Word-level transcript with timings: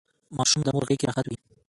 ماشوم 0.37 0.61
د 0.63 0.67
مور 0.75 0.83
غیږکې 0.89 1.05
راحت 1.09 1.25
وي. 1.27 1.37